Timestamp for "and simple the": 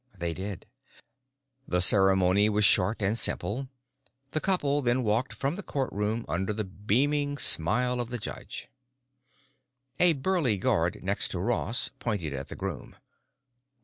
3.03-4.39